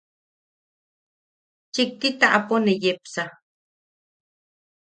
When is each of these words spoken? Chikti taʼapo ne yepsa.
Chikti 1.73 2.07
taʼapo 2.19 2.55
ne 2.63 2.73
yepsa. 2.83 3.23